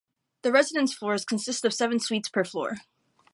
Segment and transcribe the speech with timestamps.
[0.41, 2.77] The residence floors consist of seven suites per floor.